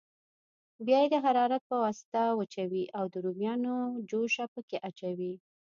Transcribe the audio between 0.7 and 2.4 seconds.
بیا یې د حرارت په واسطه